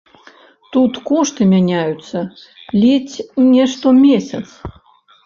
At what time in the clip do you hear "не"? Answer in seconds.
3.51-3.63